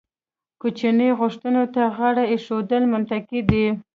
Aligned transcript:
کوچنۍ 0.61 1.09
غوښتنو 1.19 1.63
ته 1.73 1.81
غاړه 1.95 2.23
ایښودل 2.33 2.83
منطقي 2.93 3.41
دي. 3.49 3.65